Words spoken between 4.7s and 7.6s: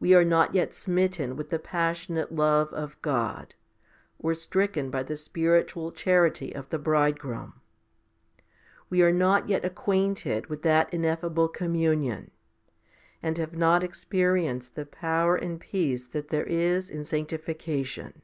by the spiritual charity of the Bridegroom.